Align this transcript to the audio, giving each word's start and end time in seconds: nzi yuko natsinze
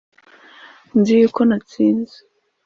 nzi 0.99 1.13
yuko 1.21 1.41
natsinze 1.49 2.17